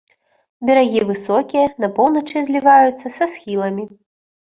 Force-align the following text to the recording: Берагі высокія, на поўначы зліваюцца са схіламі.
Берагі 0.69 1.03
высокія, 1.09 1.65
на 1.85 1.91
поўначы 2.01 2.37
зліваюцца 2.51 3.07
са 3.21 3.33
схіламі. 3.39 3.83